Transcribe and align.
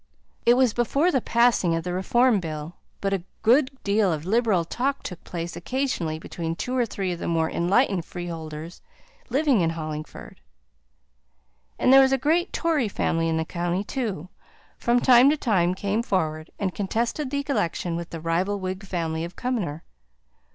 It 0.47 0.55
was 0.55 0.73
before 0.73 1.11
the 1.11 1.21
passing 1.21 1.75
of 1.75 1.83
the 1.83 1.93
Reform 1.93 2.39
Bill, 2.39 2.73
but 3.01 3.13
a 3.13 3.21
good 3.43 3.69
deal 3.83 4.11
of 4.11 4.25
liberal 4.25 4.65
talk 4.65 5.03
took 5.03 5.23
place 5.23 5.55
occasionally 5.55 6.17
between 6.17 6.55
two 6.55 6.75
or 6.75 6.87
three 6.87 7.11
of 7.11 7.19
the 7.19 7.27
more 7.27 7.51
enlightened 7.51 8.03
freeholders 8.03 8.81
living 9.29 9.61
in 9.61 9.69
Hollingford; 9.69 10.41
and 11.77 11.93
there 11.93 12.01
was 12.01 12.11
a 12.11 12.17
great 12.17 12.51
Tory 12.51 12.87
family 12.87 13.29
in 13.29 13.37
the 13.37 13.45
county 13.45 13.85
who, 13.93 14.29
from 14.79 14.99
time 15.01 15.29
to 15.29 15.37
time, 15.37 15.75
came 15.75 16.01
forward 16.01 16.49
and 16.57 16.73
contested 16.73 17.29
the 17.29 17.45
election 17.47 17.95
with 17.95 18.09
the 18.09 18.19
rival 18.19 18.59
Whig 18.59 18.83
family 18.83 19.23
of 19.23 19.35
Cumnor. 19.35 19.83